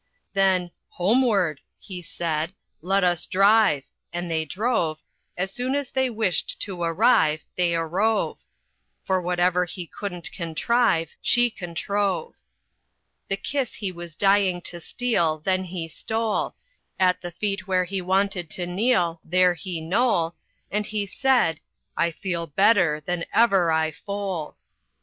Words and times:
Then 0.33 0.71
"Homeward," 0.89 1.61
he 1.77 2.01
said, 2.01 2.55
"let 2.81 3.03
us 3.03 3.27
drive," 3.27 3.83
and 4.11 4.31
they 4.31 4.45
drove, 4.45 5.03
As 5.37 5.51
soon 5.51 5.75
as 5.75 5.91
they 5.91 6.09
wished 6.09 6.59
to 6.61 6.81
arrive 6.81 7.45
they 7.55 7.75
arrove; 7.75 8.39
For 9.03 9.21
whatever 9.21 9.65
he 9.65 9.85
couldn't 9.85 10.31
contrive 10.31 11.11
she 11.21 11.51
controve. 11.51 12.33
The 13.27 13.37
kiss 13.37 13.75
he 13.75 13.91
was 13.91 14.15
dying 14.15 14.59
to 14.61 14.81
steal, 14.81 15.37
then 15.37 15.65
he 15.65 15.87
stole, 15.87 16.55
At 16.99 17.21
the 17.21 17.29
feet 17.29 17.67
where 17.67 17.85
he 17.85 18.01
wanted 18.01 18.49
to 18.49 18.65
kneel, 18.65 19.21
there 19.23 19.53
he 19.53 19.81
knole, 19.83 20.33
And 20.71 20.87
he 20.87 21.05
said, 21.05 21.59
"I 21.95 22.09
feel 22.09 22.47
better 22.47 23.03
than 23.05 23.23
ever 23.33 23.71
I 23.71 23.91
fole." 23.91 24.57